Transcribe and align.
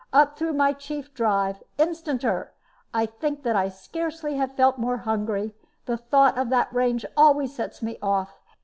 Up 0.11 0.35
through 0.35 0.53
my 0.53 0.73
chief 0.73 1.13
drive, 1.13 1.61
instanter! 1.77 2.53
I 2.91 3.05
think 3.05 3.43
that 3.43 3.55
I 3.55 3.69
scarcely 3.69 4.33
ever 4.33 4.51
felt 4.51 4.79
more 4.79 4.97
hungry. 4.97 5.53
The 5.85 5.95
thought 5.97 6.39
of 6.39 6.49
that 6.49 6.73
range 6.73 7.05
always 7.15 7.53
sets 7.53 7.83
me 7.83 7.99
off. 8.01 8.33